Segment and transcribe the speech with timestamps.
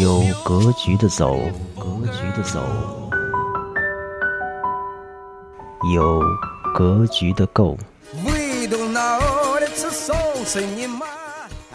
[0.00, 1.38] 有格局的走，
[1.78, 2.60] 格局的走；
[5.94, 6.20] 有
[6.74, 7.78] 格局的够。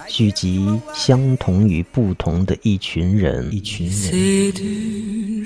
[0.07, 5.43] 聚集相同与不同的一群人，一群人。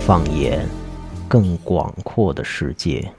[0.00, 0.66] 放眼
[1.28, 3.12] 更广阔的世界。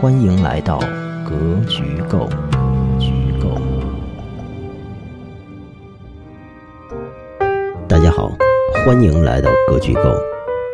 [0.00, 0.78] 欢迎来到
[1.28, 2.26] 格局构。
[2.98, 3.60] 局构。
[7.86, 8.32] 大家好，
[8.86, 10.00] 欢迎来到格局构，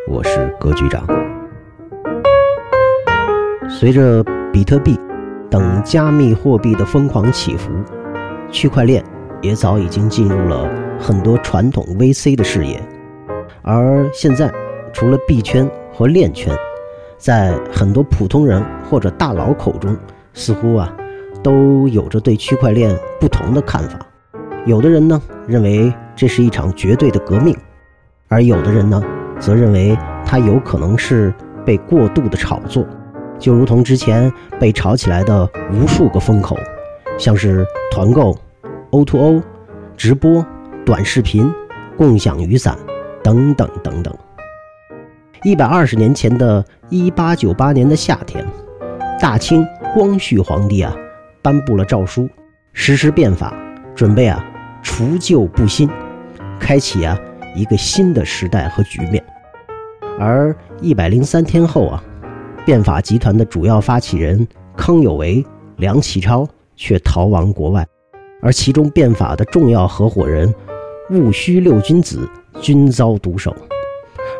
[0.07, 1.05] 我是格局长。
[3.69, 4.23] 随着
[4.53, 4.97] 比特币
[5.51, 7.69] 等加密货币的疯狂起伏，
[8.49, 9.03] 区块链
[9.41, 12.81] 也早已经进入了很多传统 VC 的视野。
[13.61, 14.49] 而现在，
[14.93, 16.57] 除了币圈和链圈，
[17.17, 19.97] 在很多普通人或者大佬口中，
[20.33, 20.95] 似乎啊，
[21.41, 23.99] 都有着对区块链不同的看法。
[24.65, 27.55] 有的人呢认为这是一场绝对的革命，
[28.27, 29.01] 而有的人呢
[29.39, 31.33] 则认为它有可能是
[31.65, 32.85] 被过度的炒作。
[33.39, 36.57] 就如同之前被炒起来的无数个风口，
[37.17, 38.37] 像是团购、
[38.91, 39.41] O2O、
[39.95, 40.45] 直播、
[40.85, 41.51] 短视频、
[41.95, 42.75] 共享雨伞
[43.23, 44.13] 等等等等。
[45.43, 48.45] 一百二十年前的一八九八年的夏天，
[49.19, 50.95] 大清光绪皇帝啊
[51.41, 52.27] 颁布了诏书，
[52.73, 53.53] 实施变法，
[53.95, 54.43] 准备啊
[54.81, 55.87] 除旧布新，
[56.59, 57.17] 开启啊
[57.55, 59.23] 一个新的时代和局面。
[60.19, 62.03] 而一百零三天后啊，
[62.65, 65.45] 变法集团的主要发起人康有为、
[65.77, 67.85] 梁启超却逃亡国外，
[68.41, 70.51] 而其中变法的重要合伙人
[71.11, 72.27] 戊戌六君子
[72.59, 73.55] 均遭毒手。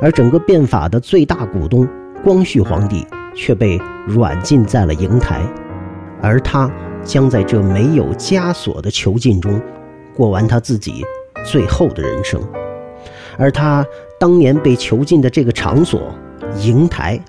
[0.02, 1.88] 而整个变法的最大股东
[2.24, 5.42] 光绪皇帝却被软禁在了瀛台，
[6.22, 6.70] 而他
[7.04, 9.60] 将在这没有枷锁的囚禁中
[10.16, 11.04] 过完他自己
[11.46, 12.42] 最后的人生。
[13.38, 13.86] 而他
[14.20, 16.14] 当年被囚禁的这个场所
[16.56, 17.20] 瀛台，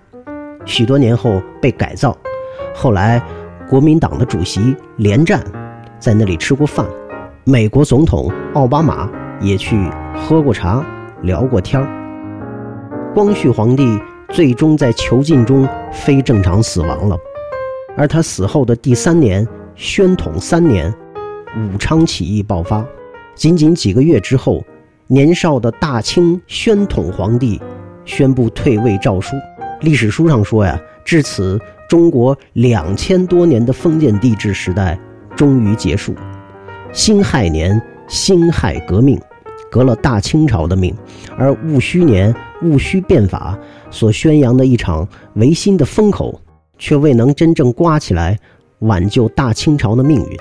[0.64, 2.16] 许多年后被改造，
[2.74, 3.22] 后来
[3.68, 5.42] 国民党的主席连战
[5.98, 6.86] 在那里吃过饭，
[7.44, 9.08] 美国总统奥巴马
[9.40, 10.84] 也去喝过茶、
[11.22, 11.97] 聊过天儿。
[13.18, 17.18] 光绪皇帝最终在囚禁中非正常死亡了，
[17.96, 20.88] 而他死后的第三年，宣统三年，
[21.56, 22.86] 武昌起义爆发。
[23.34, 24.64] 仅仅几个月之后，
[25.08, 27.60] 年少的大清宣统皇帝
[28.04, 29.34] 宣布退位诏书。
[29.80, 34.96] 历史书上说呀，至此，中国两千多年的封建帝制时代
[35.34, 36.14] 终于结束。
[36.92, 39.20] 辛亥年，辛亥革命。
[39.70, 40.94] 革了大清朝的命，
[41.36, 43.58] 而戊戌年戊戌变法
[43.90, 46.40] 所宣扬的一场维新的风口，
[46.78, 48.38] 却未能真正刮起来，
[48.80, 50.36] 挽救大清朝的命运。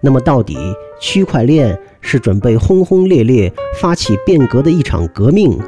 [0.00, 0.56] 那么，到底
[1.00, 5.58] 区块链是准备轰轰烈烈发起变革的一场革命，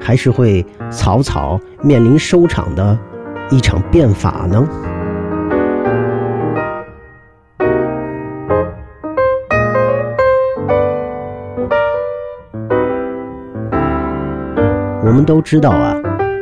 [0.00, 2.98] 还是会草草面临收场的
[3.50, 4.91] 一场变法呢？
[15.24, 15.96] 都知道啊，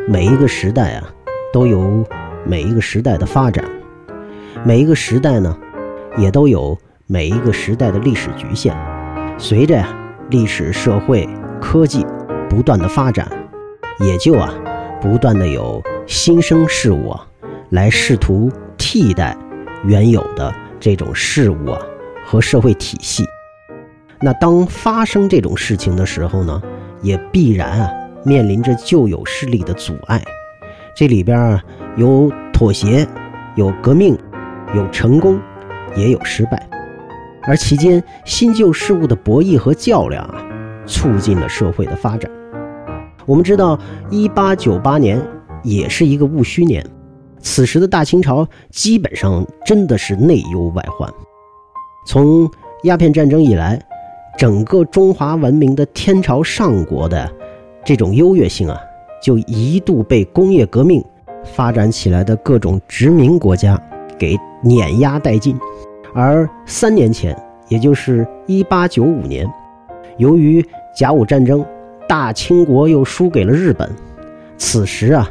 [0.09, 1.09] 每一个时代啊，
[1.53, 2.05] 都有
[2.45, 3.65] 每一个时代的发展，
[4.65, 5.57] 每一个时代呢，
[6.17, 8.77] 也都有每一个时代的历史局限。
[9.39, 9.89] 随着呀
[10.31, 11.29] 历史、社会、
[11.61, 12.05] 科技
[12.49, 13.29] 不断的发展，
[14.01, 14.53] 也就啊
[15.01, 17.27] 不断的有新生事物啊，
[17.71, 19.37] 来试图替代
[19.85, 21.81] 原有的这种事物啊
[22.25, 23.25] 和社会体系。
[24.21, 26.63] 那当发生这种事情的时候呢，
[27.01, 27.91] 也必然啊。
[28.25, 30.23] 面临着旧有势力的阻碍，
[30.95, 31.63] 这里边啊
[31.97, 33.07] 有妥协，
[33.57, 34.17] 有革命，
[34.75, 35.41] 有成功，
[35.97, 36.69] 也有失败，
[37.43, 40.45] 而其间新旧事物的博弈和较量啊，
[40.87, 42.31] 促进了社会的发展。
[43.27, 43.79] 我们知道，
[44.11, 45.21] 一八九八年
[45.63, 46.85] 也是一个戊戌年，
[47.39, 51.11] 此时的大清朝基本上真的是内忧外患。
[52.07, 52.51] 从
[52.85, 53.81] 鸦片战争以来，
[54.37, 57.40] 整个中华文明的天朝上国的。
[57.85, 58.79] 这种优越性啊，
[59.23, 61.05] 就一度被工业革命
[61.45, 63.81] 发展起来的各种殖民国家
[64.19, 65.57] 给碾压殆尽。
[66.15, 67.37] 而三年前，
[67.69, 69.49] 也就是一八九五年，
[70.19, 71.65] 由于甲午战争，
[72.09, 73.91] 大清国又输给了日本。
[74.59, 75.29] 此时啊，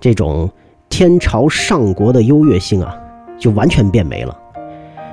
[0.00, 0.50] 这种
[0.88, 2.96] 天朝上国的优越性啊，
[3.38, 4.36] 就完全变没了。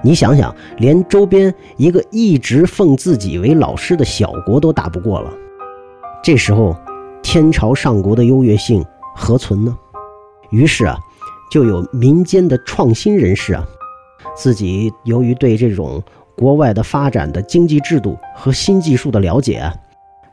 [0.01, 5.33] 你想想，连周边一个一直奉自己为老师的小国都打不过了。
[6.27, 6.75] 这时候，
[7.23, 8.83] 天朝上国的优越性
[9.15, 9.73] 何存呢？
[10.49, 10.97] 于是啊，
[11.49, 13.65] 就有民间的创新人士啊，
[14.35, 16.03] 自己由于对这种
[16.35, 19.73] 国外的发展的经济制度和新技术的了解啊，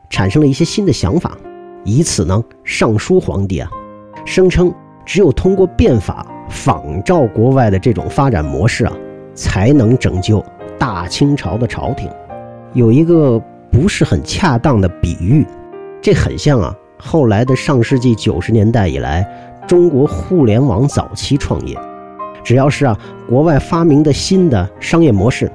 [0.09, 1.37] 产生了一些新的想法，
[1.85, 3.71] 以此呢上书皇帝啊，
[4.25, 4.73] 声称
[5.05, 8.91] 只有通过变法仿照国外的这种发展模式啊，
[9.33, 10.43] 才能拯救
[10.77, 12.11] 大清朝的朝廷。
[12.73, 13.41] 有一个
[13.71, 15.47] 不是很恰当的比喻，
[16.05, 19.27] 这很像啊，后来的上世纪九十年代以来，
[19.67, 21.75] 中国互联网早期创业，
[22.43, 22.95] 只要是啊
[23.27, 25.51] 国外发明的新的商业模式，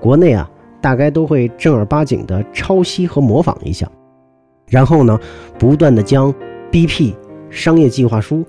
[0.00, 0.48] 国内啊
[0.80, 3.90] 大概都会正儿八经的抄袭和模仿一下，
[4.68, 5.18] 然后呢，
[5.58, 6.32] 不断的将
[6.70, 7.12] BP
[7.50, 8.44] 商业计划书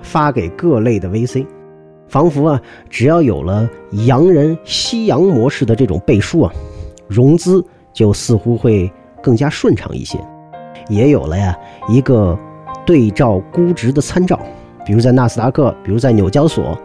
[0.00, 1.46] 发给各类的 VC，
[2.08, 3.68] 仿佛啊只要有了
[4.06, 6.50] 洋人西洋模式的这种背书啊。
[7.08, 8.90] 融资就似乎会
[9.22, 10.18] 更加顺畅一些，
[10.88, 11.56] 也有了呀
[11.88, 12.38] 一个
[12.84, 14.38] 对照估值的参照，
[14.84, 16.76] 比如在纳斯达克，比如在纽交所，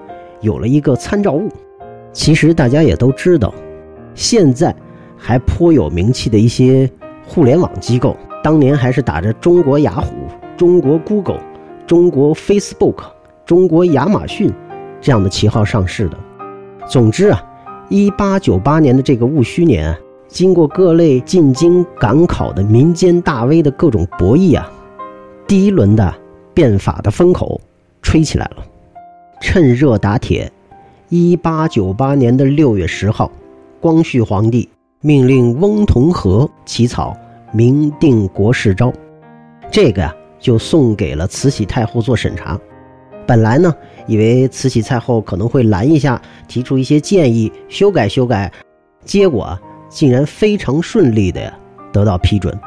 [0.41, 1.49] 有了一个参照物。
[2.13, 3.53] 其实大家也都知道，
[4.15, 4.75] 现在
[5.17, 6.89] 还颇有名气的一些
[7.27, 10.13] 互联网机构，当年还是打着中国雅虎、
[10.55, 11.41] 中国 Google、
[11.85, 13.03] 中国 Facebook、
[13.45, 14.51] 中国亚马逊
[14.99, 16.17] 这样的旗号上市的。
[16.87, 17.43] 总之啊，
[17.89, 19.95] 一八九八年的这个戊戌年。
[20.27, 24.69] 经过各类进京赶考的民间大 V 的各种博弈啊，
[25.47, 26.13] 第一轮的
[26.53, 27.59] 变法的风口
[28.01, 28.65] 吹起来了。
[29.39, 30.51] 趁热打铁，
[31.09, 33.31] 一八九八年的六月十号，
[33.79, 34.67] 光绪皇帝
[35.01, 37.15] 命令翁同龢起草
[37.55, 38.89] 《明定国事诏》，
[39.71, 42.59] 这个呀就送给了慈禧太后做审查。
[43.25, 43.73] 本来呢，
[44.07, 48.51] 以为慈禧太后可能会拦一下，提出一些建议，修改修改，
[49.05, 49.57] 结果。
[49.89, 51.57] 竟然非常顺利的呀
[51.91, 52.57] 得到批准，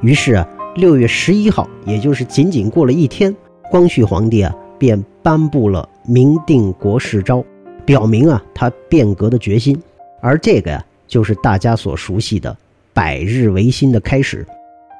[0.00, 3.34] 于是啊，六月十一号，也就是仅仅过了一天，
[3.70, 7.38] 光绪皇帝啊便颁布了《明定国事诏》，
[7.84, 9.80] 表明啊他变革的决心。
[10.20, 12.56] 而这个呀，就是大家所熟悉的
[12.92, 14.44] 百日维新的开始，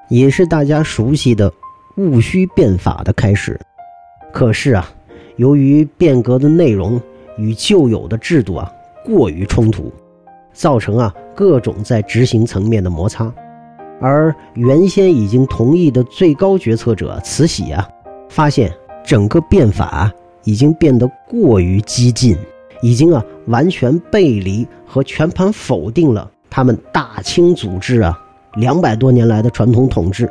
[0.09, 1.53] 也是大家熟悉的
[1.97, 3.59] 戊戌变法的开始。
[4.33, 4.89] 可是啊，
[5.37, 7.01] 由于变革的内容
[7.39, 8.71] 与旧有的制度啊
[9.05, 9.91] 过于冲突。
[10.57, 13.31] 造成啊各种在执行层面的摩擦，
[14.01, 17.87] 而原先已经同意的最高决策者慈禧啊，
[18.31, 18.73] 发现
[19.05, 20.11] 整个变法
[20.45, 22.37] 已经变得过于激进，
[22.81, 28.19] 已经啊完全背离和全盘否定了他们大清祖制啊
[28.55, 30.29] 两百多年来的传统统治。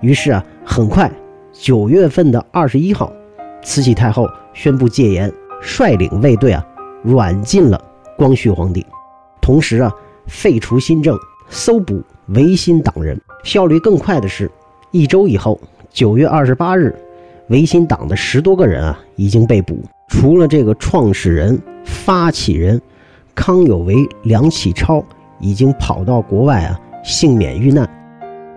[0.00, 1.10] 于是啊，很快
[1.52, 3.12] 九月份的二十一号，
[3.62, 6.64] 慈禧太后宣布戒严，率领卫队啊
[7.02, 7.80] 软禁了
[8.16, 8.86] 光绪皇帝。
[9.46, 9.94] 同时啊，
[10.26, 11.16] 废除新政，
[11.48, 13.16] 搜捕维新党人。
[13.44, 14.50] 效率更快的是，
[14.90, 16.92] 一周以后，九月二十八日，
[17.46, 19.80] 维新党的十多个人啊已经被捕。
[20.08, 22.82] 除了这个创始人、发起人
[23.36, 23.94] 康有为、
[24.24, 25.00] 梁启超
[25.38, 27.88] 已经跑到国外啊幸免遇难，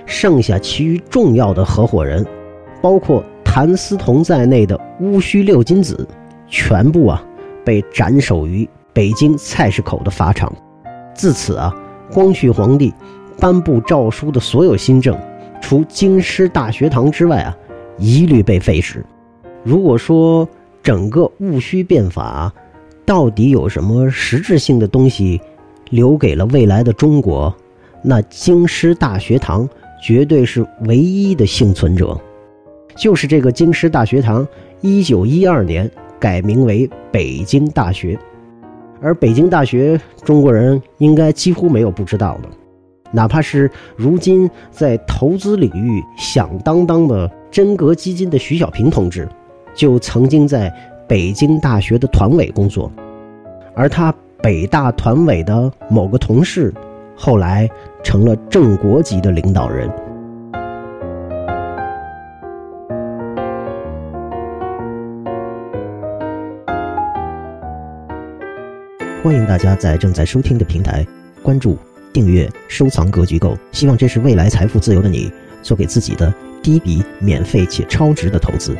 [0.07, 2.25] 剩下其余重要的合伙人，
[2.81, 6.07] 包括谭嗣同在内的戊戌六君子，
[6.47, 7.23] 全部啊
[7.63, 10.51] 被斩首于北京菜市口的法场。
[11.19, 11.75] 自此啊，
[12.13, 12.93] 光绪皇帝
[13.41, 15.19] 颁布诏书的所有新政，
[15.59, 17.57] 除京师大学堂之外啊，
[17.97, 19.05] 一律被废止。
[19.65, 20.47] 如果说
[20.81, 22.49] 整个戊戌变法
[23.05, 25.41] 到底有什么实质性的东西
[25.89, 27.53] 留给了未来的中国，
[28.01, 29.67] 那京师大学堂
[30.01, 32.17] 绝对是唯一的幸存者。
[32.95, 34.47] 就是这个京师大学堂，
[34.79, 38.17] 一九一二年改名为北京大学。
[39.01, 42.49] 而北京大学，中国人应该几乎没有不知道的，
[43.11, 49.27] 哪怕是如今在投资领域响当当的真格基金的徐小平同志，
[49.73, 50.73] 就曾经在
[51.07, 52.91] 北京大学的团委工作，
[53.73, 56.73] 而他北大团委的某个同事，
[57.15, 57.69] 后来
[58.03, 59.89] 成了正国级的领导人。
[69.21, 71.05] 欢迎大家在正在收听的平台
[71.43, 71.77] 关注、
[72.13, 75.29] 订阅、收藏“格局购”，希望这是未来财富自由的你
[75.61, 76.33] 做给自己的
[76.63, 78.77] 第一笔免费且超值的投资。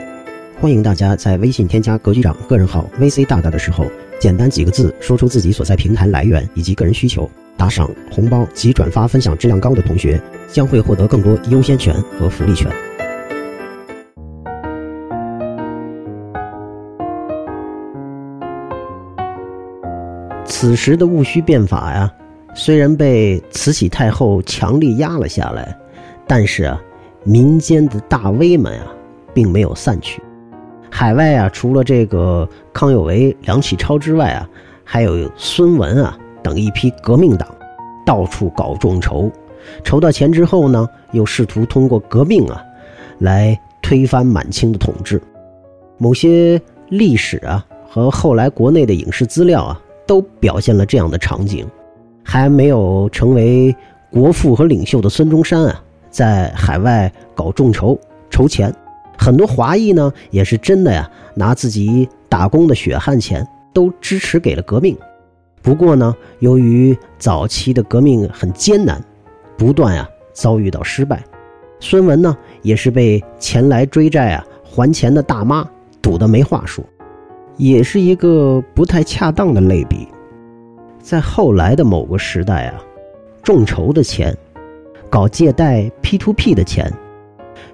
[0.62, 3.86] 欢迎大家在微信添加“格局长”个人号 “VC 大大”的时候，
[4.18, 12.72] 简单几个字说出自己所在平台来源以及个人需求，打赏、红包及转发分享质量高的同学将会获得更多优先权和福利权。
[20.62, 22.14] 此时的戊戌变法呀，
[22.54, 25.74] 虽然被慈禧太后强力压了下来，
[26.28, 26.78] 但是啊，
[27.24, 28.88] 民间的大 V 们啊，
[29.34, 30.22] 并没有散去，
[30.92, 34.50] 海外啊，除了这个康有为、梁启超之外啊，
[34.84, 37.48] 还有孙文啊等一批革命党，
[38.06, 39.32] 到处搞众筹，
[39.86, 42.62] 筹到钱之后呢，又试图通过革命啊，
[43.20, 45.22] 来推翻满清的统治。
[45.98, 51.68] 某些历史啊和后来国内的影视资料啊，都表现了这样的场景。
[52.24, 53.76] 还没有成为
[54.12, 58.74] 国父和领袖的孙中山啊，在海外搞众筹筹钱，
[59.16, 64.98] 很多华裔呢也是真的呀，拿自己打工的血汗钱都支持给了革命。
[65.62, 69.00] 不过呢，由于早期的革命很艰难，
[69.58, 71.24] 不断呀遭遇到失败，
[71.80, 75.68] 孙文呢也是被前来追债啊还钱的大妈
[76.02, 76.84] 堵得没话说，
[77.60, 80.08] 也是一个不太恰当的类比。
[81.02, 82.82] 在后来的某个时代啊，
[83.44, 84.36] 众筹的钱，
[85.10, 86.90] 搞借贷 P to P 的钱，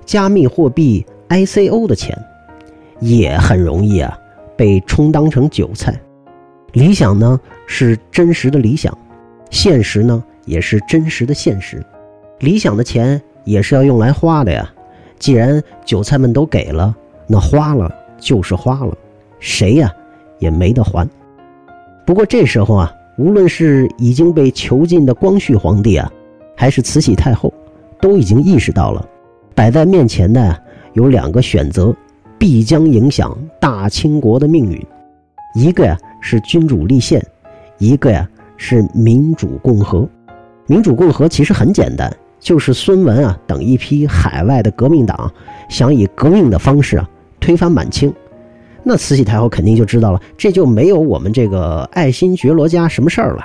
[0.04, 2.18] 加密货币 ICO 的钱，
[3.00, 4.18] 也很容易啊
[4.58, 5.94] 被充当成韭菜。
[6.74, 8.98] 理想呢是真实的理想，
[9.52, 11.86] 现实呢也是真实的现实。
[12.40, 14.68] 理想的钱也是要用来花的呀。
[15.20, 16.96] 既然韭菜们都给了，
[17.28, 18.98] 那花了就是花了，
[19.46, 19.94] 谁呀
[20.40, 21.08] 也没得还。
[22.04, 22.92] 不过这时候啊。
[23.18, 26.12] 无论是已经被囚禁的光绪皇帝啊，
[26.54, 27.54] 还是慈禧太后，
[28.02, 29.08] 都已经意识到了，
[29.56, 30.62] 摆在面前的
[30.92, 31.96] 有两个选择，
[32.38, 34.86] 必将影响大清国的命运。
[35.56, 37.26] 一个呀是君主立宪，
[37.78, 40.06] 一个呀是民主共和。
[40.68, 45.32] 民主共和其实很简单，就是孙文啊等一批海外的革命党
[45.70, 47.10] 想以革命的方式啊
[47.40, 48.14] 推翻满清。
[48.88, 53.44] 那慈禧太后肯定就知道了，这就没有我们这个爱新觉罗家什么事儿了。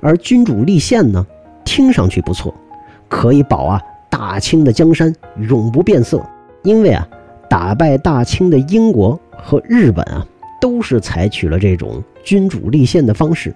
[0.00, 1.24] 而君主立宪呢，
[1.64, 2.52] 听上去不错，
[3.08, 5.14] 可以保啊大清的江山
[5.48, 6.20] 永不变色。
[6.64, 7.06] 因为啊，
[7.48, 10.26] 打败大清的英国和日本啊，
[10.60, 13.54] 都是采取了这种君主立宪的方式，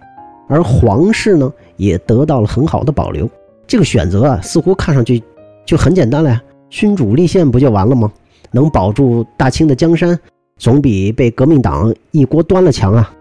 [0.49, 3.29] 而皇室呢，也得到了很好的保留。
[3.67, 5.21] 这个选择啊，似乎看上去
[5.67, 8.09] 就很简单了呀，君主立宪不就完了吗？
[8.53, 10.17] 能保住大清的江山。
[10.57, 13.13] 总比被革命党一锅端了强啊！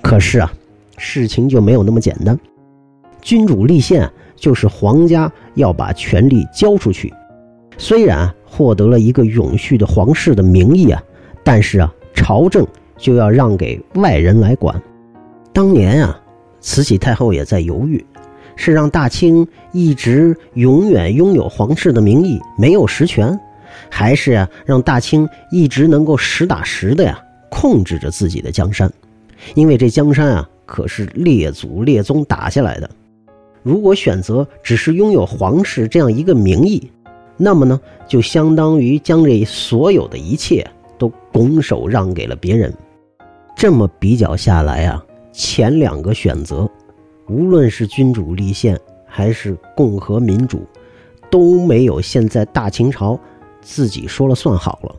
[0.00, 0.52] 可是啊，
[0.96, 2.38] 事情就没有那么简单。
[3.20, 7.12] 君主立宪就是皇家要把权力交出去。
[7.76, 11.02] 虽然获得了一个永续的皇室的名义啊，
[11.42, 12.64] 但是啊，朝政
[12.96, 14.80] 就要让给外人来管。
[15.52, 16.20] 当年啊，
[16.60, 18.04] 慈禧太后也在犹豫：
[18.54, 23.38] 是让大清一直永远拥有皇室的名义，没有实权。
[23.88, 28.92] 还是啊，让大清一直能够实打实的呀控制着自己的江山，
[29.54, 32.90] 因为这江山啊可是列祖列宗打下来的。
[33.62, 36.90] 如果选择只是拥有皇室这样一个名义，
[37.36, 40.66] 那么呢，就相当于将这所有的一切
[40.98, 42.72] 都拱手让给了别人。
[43.56, 46.70] 这么比较下来啊，前两个选择，
[47.28, 50.64] 无论是君主立宪还是共和民主，
[51.30, 53.18] 都没有现在大清朝。
[53.62, 54.94] 自己说了算好了，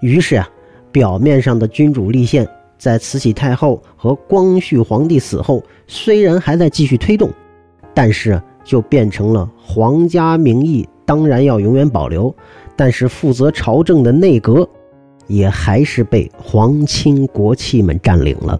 [0.00, 0.48] 于是啊，
[0.90, 7.30] 表面上的君主立宪，在慈禧太后和光绪皇帝死后，虽然还在继续推动，
[7.94, 12.34] 但是就变成了皇家名义，当然要永远保留，
[12.74, 14.68] 但是负责朝政的内阁，
[15.26, 18.58] 也还是被皇亲国戚们占领了。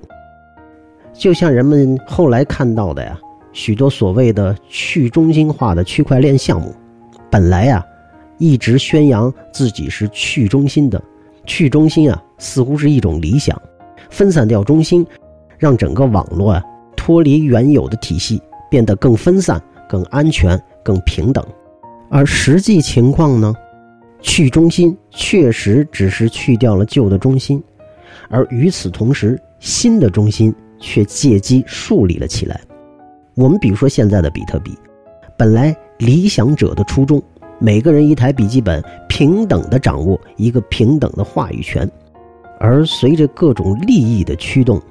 [1.13, 3.19] 就像人们后来看到的呀，
[3.53, 6.75] 许多所谓的去中心化的区块链项目，
[7.31, 7.85] 本来呀。
[8.43, 11.01] 一直宣扬自己是去中心的，
[11.47, 13.57] 去中心啊，似乎是一种理想，
[14.11, 15.07] 分散掉中心，
[15.57, 16.63] 让整个网络啊
[16.97, 21.47] 脱离原有的体系，变得更分散、更安全、更平等。
[22.11, 23.55] 而实际情况呢，
[24.21, 27.63] 去中心确实只是去掉了旧的中心，
[28.29, 32.61] 而与此同时，新的中心却借机树立了起来。
[33.37, 34.77] 我们比如说现在的比特币，
[35.39, 37.23] 本来理想者的初衷。
[37.65, 41.89] 每个人一台笔记本，平等的掌握一个平等的话语权，
[42.59, 44.83] 而随着各种利益的驱动，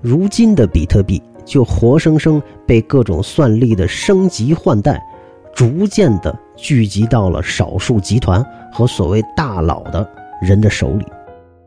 [0.00, 5.00] 如今的比特币就活生生被各种算力的升级换代，
[5.54, 10.04] 逐渐的聚集到了少数集团和所谓大佬的
[10.42, 11.06] 人的手里。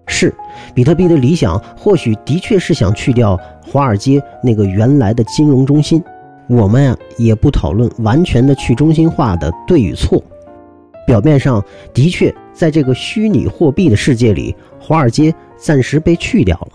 [0.08, 0.36] 是，
[0.76, 6.04] 比特币的理想或许的确是想去掉华尔街那个原来的金融中心。
[6.50, 10.22] 我们呀，也不讨论完全的去中心化的对与错。
[11.06, 16.70] 表面上的确，在这个虚拟货币的世界里，华尔街暂时被去掉了，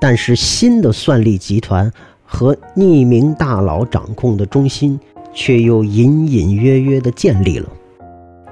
[0.00, 1.90] 但是新的算力集团
[2.24, 4.98] 和匿名大佬掌控的中心
[5.32, 7.68] 却又隐隐约约地建立了。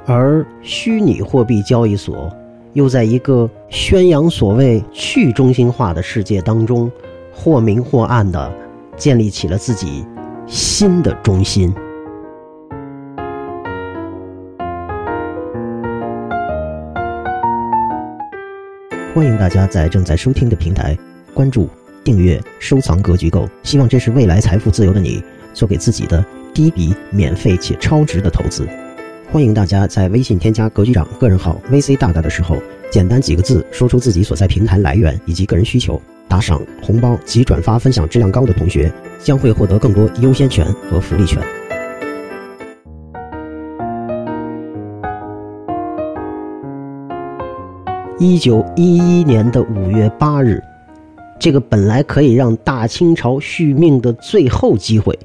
[0.06, 2.34] 而虚拟货币交易所
[2.72, 6.90] 又在一个宣扬所谓去中心化的世界当中，
[7.32, 8.50] 或明或暗的
[8.96, 10.04] 建立起了自己
[10.46, 11.72] 新的中心。
[19.20, 20.96] 欢迎大家在正在收听的平台
[21.34, 21.68] 关注、
[22.02, 25.22] 订阅、收藏“格局购”，希望这是未来财富自由的你
[25.52, 26.24] 做给自己的
[26.54, 28.66] 第一笔免费且超值的投资。
[29.30, 32.56] 欢迎大家在微信添加“格局长”个人号 “VC 大大”的时候，
[32.90, 38.90] 简单几个字说出自己所在平台来源以及个人需求，打赏、红包及转发分享质量高的同学
[39.22, 41.38] 将会获得更多优先权和福利权。
[48.22, 50.62] 一九一一年的五月八日，
[51.38, 55.18] 这个本来可以让大清朝续命的最后机会，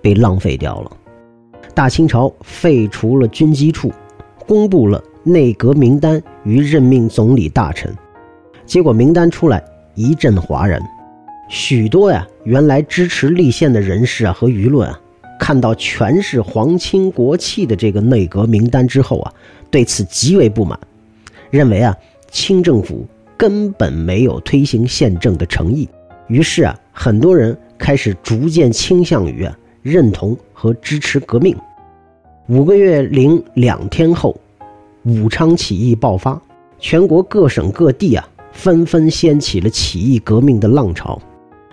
[0.00, 0.90] 被浪费掉了。
[1.74, 3.92] 大清朝废除了军机处，
[4.46, 7.94] 公布了内阁名单与任命总理大臣。
[8.64, 9.62] 结果名单出来，
[9.94, 10.80] 一阵哗然。
[11.50, 14.98] 许多呀，原来支持立宪的人士啊和舆论啊，
[15.38, 19.32] 看到全是皇亲国戚的这个内阁名单之后啊，
[19.70, 20.80] 对此极为不满，
[21.50, 21.94] 认为啊。
[22.34, 25.88] 清政府根本没有推行宪政的诚意，
[26.26, 31.56] 于是啊，很多人开始逐渐倾向于啊认同和支持革命。
[32.48, 34.36] 五个月零两天后，
[35.04, 36.42] 武昌起义爆发，
[36.80, 41.22] 全国各省各地啊纷纷掀起了起义革命的浪潮。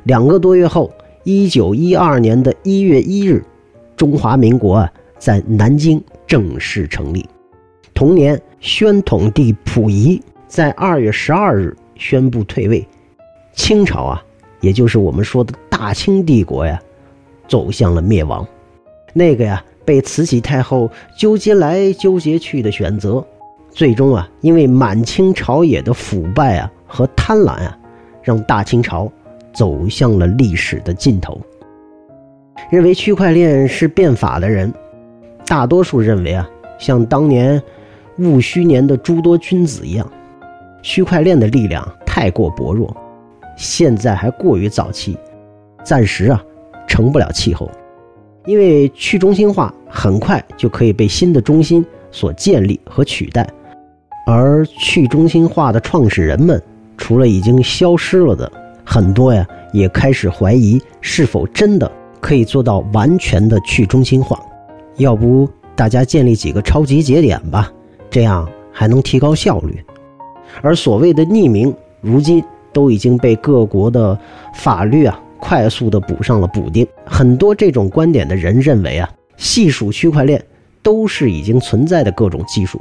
[0.04, 0.92] 两个多月后，
[1.24, 3.44] 一九一二年的一月一日，
[3.98, 7.26] 中华民国啊在南京正式成立。
[7.96, 10.22] 同年，宣统帝溥仪。
[10.52, 12.86] 在二月十二日宣布退位，
[13.54, 14.22] 清朝啊，
[14.60, 16.78] 也就是我们说的大清帝国呀，
[17.48, 18.46] 走向了灭亡。
[19.14, 23.26] 那个呀，被慈禧太后纠结来纠结去的选择，
[23.70, 27.80] 最终啊，因为满清朝野的腐败啊和贪婪啊，
[28.22, 29.10] 让大清朝
[29.54, 31.40] 走向了历史的尽头。
[32.70, 34.74] 认为区块链是变法的人，
[35.46, 36.46] 大多数认为啊，
[36.78, 37.64] 像当年
[38.18, 40.06] 戊戌年的诸多君子一样。
[40.82, 42.96] 区块链的力量太过薄弱，
[43.56, 45.18] 现在还过于早期，
[45.84, 46.44] 暂时啊
[46.88, 47.70] 成不了气候。
[48.46, 53.48] 因为去中心化很快就可以被新的中心所建立和取代，
[54.26, 56.60] 而去中心化的创始人们，
[56.98, 58.52] 除了已经消失了的
[58.84, 61.90] 很多呀，也开始怀疑是否真的
[62.20, 64.40] 可以做到完全的去中心化。
[64.98, 67.72] 要不大家建立几个超级节点吧，
[68.10, 69.84] 这样还能提高效率。
[70.62, 74.18] 而所谓的匿名，如今都已经被各国的
[74.54, 76.86] 法律啊快速的补上了补丁。
[77.06, 80.44] 很多这种观点的人认为啊，细数区块链
[80.84, 82.80] 都是已经存在的各种技术，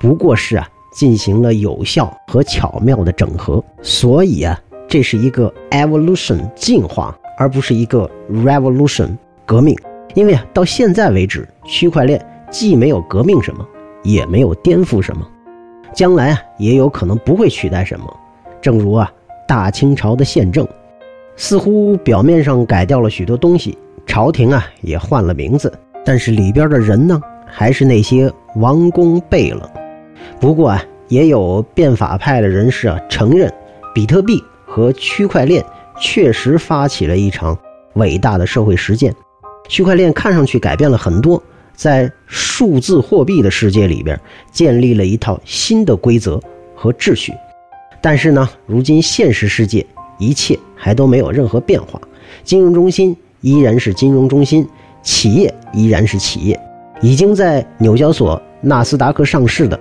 [0.00, 3.62] 不过是啊进行了有效和巧妙的整合。
[3.82, 9.08] 所以啊，这是一个 evolution 进化，而不是一个 revolution
[9.44, 9.76] 革命。
[10.14, 13.64] 因为啊，到现在为止，区块链既没有革命什么，
[14.02, 15.28] 也没有颠覆什么。
[15.98, 18.06] 将来啊，也有可能不会取代什么。
[18.62, 19.10] 正如啊，
[19.48, 20.64] 大清朝的宪政，
[21.34, 29.68] 似乎表面上改掉了许多东西，朝廷啊也换了名字，但是里边的人呢，还是那些王公贝勒。
[30.38, 33.52] 不过啊，也有变法派的人士啊承认，
[33.92, 35.64] 比特币和区块链
[35.98, 37.58] 确实发起了一场
[37.94, 39.12] 伟大的社会实践。
[39.68, 41.42] 区块链看上去改变了很多。
[41.78, 46.42] 在数字货币的世界里边，建立了一套新的规则
[46.74, 47.32] 和秩序。
[48.00, 49.86] 但是呢，如今现实世界
[50.18, 52.00] 一切还都没有任何变化，
[52.42, 54.66] 金融中心依然是金融中心，
[55.04, 56.60] 企业依然是企业。
[57.00, 59.78] 已经在纽交所、纳斯达克上市的，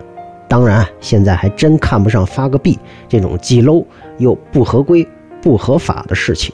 [0.47, 2.77] 当然，现在还真看不上发个币
[3.09, 3.83] 这种既 low
[4.19, 5.07] 又不合规、
[5.41, 6.53] 不合法的事情。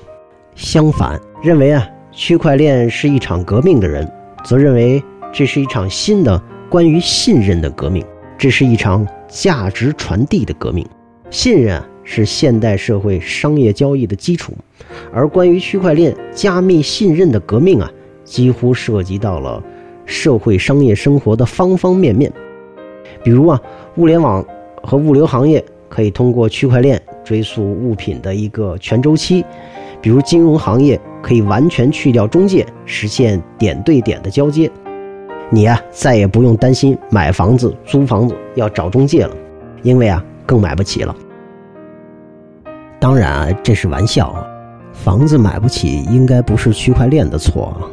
[0.55, 4.09] 相反，认为啊，区块链是一场革命的人，
[4.45, 5.03] 则认为。
[5.33, 8.05] 这是一场新的关于信任的革命，
[8.37, 10.87] 这是一场价值传递的革命。
[11.31, 14.53] 信任，是现代社会商业交易的基础，
[15.11, 17.91] 而关于区块链加密信任的革命啊，
[18.23, 19.61] 几乎涉及到了
[20.05, 22.31] 社会商业生活的方方面面。
[23.23, 23.59] 比如啊，
[23.95, 24.45] 物联网
[24.83, 29.43] 和物流行业可以通过区块链追溯物品的一个全周期；
[29.99, 34.69] 比如金融行业可以完全去掉中介，实现点对点的交接。
[35.53, 39.37] 你呀，再也不用担心买房子、租房子要找中介了，
[39.83, 41.15] 因为啊，更买不起了。
[42.99, 44.43] 当然啊，这是玩笑啊，
[44.93, 47.85] 房子买不起应该不是区块链的错啊。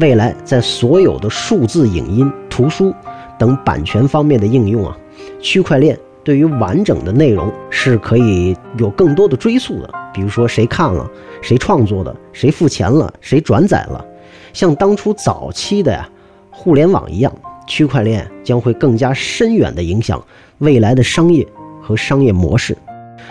[0.00, 2.92] 未来在所有的数字影音、图书
[3.38, 4.98] 等版权方面的应用啊，
[5.40, 11.08] 区块链对于完整的内容是可以有更多的追溯的，比如说谁看了、
[11.40, 14.04] 谁创作的、谁付钱了、谁转载了，
[14.52, 16.08] 像当初早期的呀
[16.50, 17.32] 互联网一样，
[17.66, 20.22] 区块链将会更加深远地影响
[20.58, 21.46] 未来的商业
[21.82, 22.76] 和商业模式。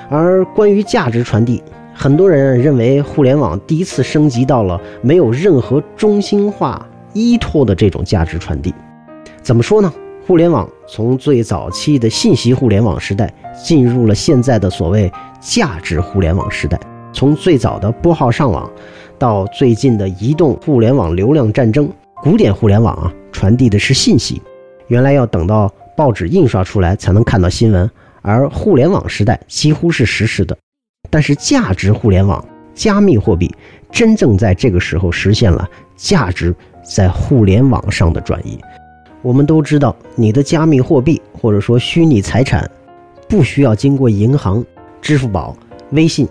[0.10, 1.62] 而关于价值传递，
[1.94, 8.74] 很多人认为互联网第一次升级到了没有任何中心化依托的这种价值传递。
[9.42, 9.94] 怎么说呢？
[10.26, 16.80] 互联网从最早期的信息互联网时代，进入了现在的所谓价值互联网时代。
[17.12, 18.70] 从最早的拨号上网，
[19.20, 21.88] 到最近的移动互联网流量战争，
[22.24, 24.42] 古典互联网啊，传递的是信息，
[24.88, 27.88] 原来要等到报纸印刷出来才能看到新闻，
[28.22, 30.58] 而互联网时代几乎是实时的。
[31.10, 33.54] 但是价值互联网、加密货币，
[33.92, 38.58] 真正在这个时候实现了价值在互联网上的转移。
[39.22, 42.70] 我们都知道，你的加密货币或者说虚拟财产，
[43.28, 44.64] 不需要经过银行、
[45.02, 45.56] 支付宝、
[45.92, 46.28] 微信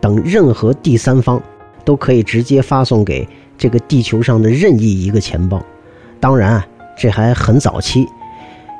[0.00, 1.40] 等任何第三方，
[1.84, 5.62] 都可以直接发送给这个地球上的任意一个钱包。
[6.20, 6.66] 当然啊，
[6.96, 8.06] 这还很早期，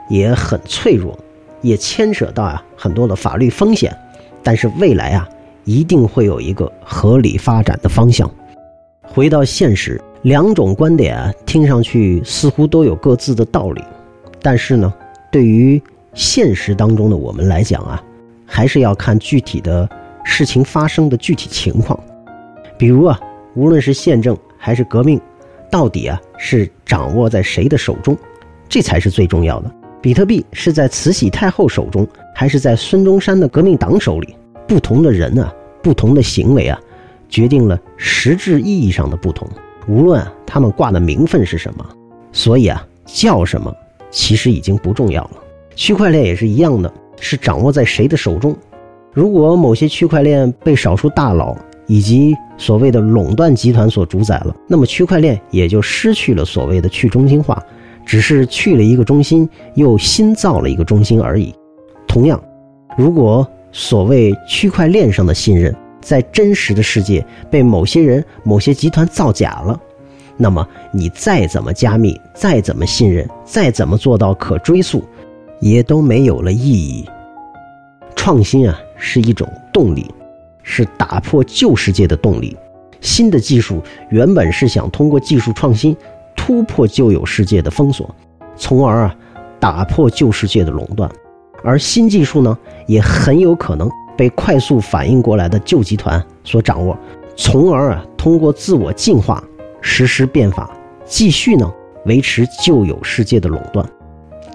[0.09, 1.19] 也很脆弱，
[1.61, 3.97] 也牵扯到啊很多的法律风险。
[4.43, 5.29] 但是未来啊，
[5.65, 8.31] 一定会有一个合理发展的方向。
[9.03, 10.01] 回到现实。
[10.23, 13.83] 两种观点啊，听上去似乎都有各自的道理，
[14.41, 14.95] 但是呢，
[15.33, 15.83] 对于
[16.15, 18.01] 现实当中的我们来讲啊，
[18.47, 19.88] 还是要看具体的
[20.23, 21.99] 事情发生的具体情况。
[22.83, 23.16] 比如啊，
[23.55, 25.21] 无论是宪政还是革命，
[25.71, 28.18] 到底啊是掌握在谁的手中，
[28.68, 29.73] 这才是最重要的。
[30.01, 34.35] 比特币是在慈禧太后手中，还是在孙中山的革命党手里？
[34.66, 36.77] 不同的人啊，不同的行为啊，
[37.29, 39.49] 决定了实质意义上的不同。
[39.87, 41.87] 无论他们挂的名分是什么，
[42.33, 43.73] 所以啊，叫什么
[44.11, 45.37] 其实已经不重要了。
[45.77, 48.57] 区块链也是一样的，是掌握在谁的手中。
[49.12, 57.62] 如果某些区块链被少数大佬以及所谓的垄断集团所主宰了，那么区块链也就失去了所谓的去中心化，
[58.05, 61.55] 只是去了一个中心，又新造了一个中心而已。
[62.07, 62.42] 同样，
[62.97, 69.81] 如果所谓区块链上的信任，在真实的世界被某些人、某些集团造假了，
[70.37, 75.05] 那么你再怎么加密，再怎么信任，再怎么做到可追溯，
[75.61, 77.09] 也都没有了意义。
[78.16, 80.07] 创新啊，是一种动力，
[80.62, 82.57] 是打破旧世界的动力。
[83.01, 85.96] 新的技术原本是想通过技术创新
[86.37, 88.14] 突破旧有世界的封锁，
[88.57, 89.16] 从而啊
[89.59, 91.11] 打破旧世界的垄断。
[91.64, 93.90] 而新技术呢，也很有可能。
[94.14, 96.96] 被快速反应过来的旧集团所掌握，
[97.35, 99.42] 从而啊通过自我进化
[99.81, 100.70] 实施变法，
[101.07, 101.72] 继续呢
[102.05, 103.85] 维持旧有世界的垄断。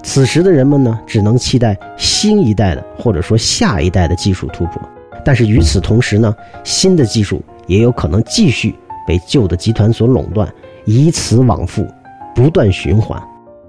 [0.04, 4.80] 此时的人们呢只能期待新一代的或者说下一代的技术突破，
[5.28, 8.74] 但是与此同时呢，新的技术也有可能继续
[9.06, 10.50] 被旧的集团所垄断，
[10.86, 11.86] 以此往复，
[12.34, 13.22] 不断循环，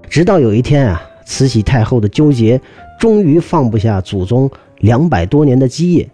[0.09, 2.61] 直到有一天啊，慈禧太后的纠结
[2.97, 4.49] 终于放不下祖宗。
[4.77, 6.09] 两百多年的基业，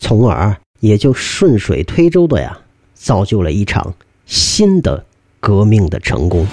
[0.00, 2.58] 从而也就顺水推舟的呀，
[2.94, 3.94] 造就了一场
[4.26, 5.04] 新的
[5.38, 6.44] 革命的成功。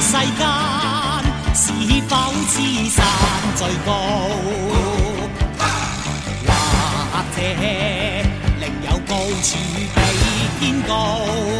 [0.00, 0.44] 世间
[1.54, 1.70] 是
[2.08, 2.16] 否
[2.48, 2.58] 知
[2.90, 3.06] 山
[3.54, 3.92] 最高，
[9.42, 9.58] 有高处
[10.60, 11.51] 比天高？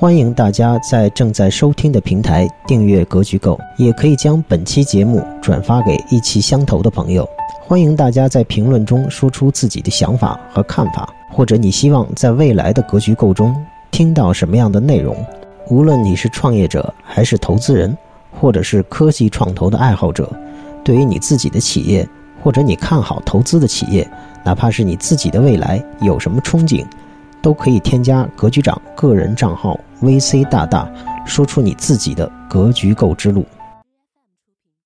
[0.00, 7.28] 欢迎大家在正在收听的平台订阅《格局购》，也可以将本期节目转发给意气相投的朋友。
[7.60, 13.54] 欢迎大家在评论中说出自己的想法和看法，或者你希望在未来的《格局购》中
[13.90, 15.14] 听到什么样的内容。
[15.68, 17.94] 无论你是创业者，还是投资人，
[18.32, 20.32] 或者是科技创投的爱好者，
[20.82, 22.08] 对于你自己的企业，
[22.42, 24.10] 或者你看好投资的企业，
[24.46, 26.86] 哪怕是你自己的未来有什么憧憬。
[27.42, 30.88] 都可以添加格局长个人账号 VC 大大，
[31.24, 33.46] 说出你自己的格局购之路。